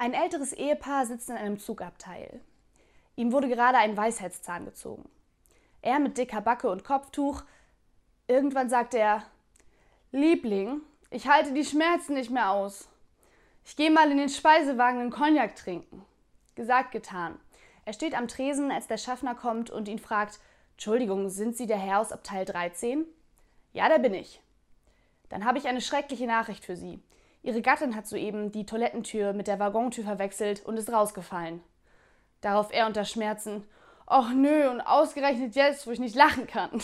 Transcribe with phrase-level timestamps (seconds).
[0.00, 2.40] Ein älteres Ehepaar sitzt in einem Zugabteil.
[3.16, 5.06] Ihm wurde gerade ein Weisheitszahn gezogen.
[5.82, 7.42] Er mit dicker Backe und Kopftuch.
[8.26, 9.22] Irgendwann sagt er:
[10.10, 12.88] Liebling, ich halte die Schmerzen nicht mehr aus.
[13.62, 16.02] Ich gehe mal in den Speisewagen einen Cognac trinken.
[16.54, 17.38] Gesagt, getan.
[17.84, 20.40] Er steht am Tresen, als der Schaffner kommt und ihn fragt:
[20.72, 23.04] Entschuldigung, sind Sie der Herr aus Abteil 13?
[23.74, 24.40] Ja, der bin ich.
[25.28, 27.02] Dann habe ich eine schreckliche Nachricht für Sie.
[27.42, 31.62] Ihre Gattin hat soeben die Toilettentür mit der Waggontür verwechselt und ist rausgefallen.
[32.40, 33.64] Darauf er unter Schmerzen:
[34.06, 36.82] Och nö, und ausgerechnet jetzt, wo ich nicht lachen kann.